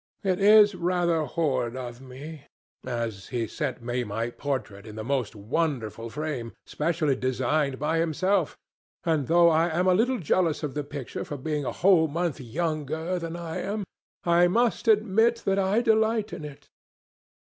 [0.23, 2.47] It is rather horrid of me,
[2.83, 7.99] as he has sent me my portrait in the most wonderful frame, specially designed by
[7.99, 8.57] himself,
[9.03, 12.39] and, though I am a little jealous of the picture for being a whole month
[12.39, 13.83] younger than I am,
[14.23, 16.67] I must admit that I delight in it.